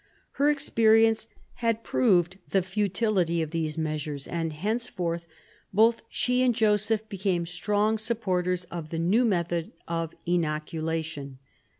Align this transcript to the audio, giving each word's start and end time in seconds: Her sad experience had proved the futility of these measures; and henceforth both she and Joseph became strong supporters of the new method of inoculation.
Her 0.31 0.47
sad 0.49 0.53
experience 0.53 1.27
had 1.61 1.83
proved 1.83 2.39
the 2.49 2.63
futility 2.63 3.43
of 3.43 3.51
these 3.51 3.77
measures; 3.77 4.27
and 4.27 4.51
henceforth 4.51 5.27
both 5.71 6.01
she 6.09 6.41
and 6.41 6.55
Joseph 6.55 7.07
became 7.07 7.45
strong 7.45 7.99
supporters 7.99 8.63
of 8.71 8.89
the 8.89 8.97
new 8.97 9.23
method 9.25 9.73
of 9.87 10.15
inoculation. 10.25 11.37